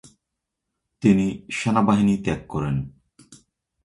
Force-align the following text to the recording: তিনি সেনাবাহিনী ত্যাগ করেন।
তিনি 1.03 1.25
সেনাবাহিনী 1.51 2.15
ত্যাগ 2.23 2.41
করেন। 2.47 2.75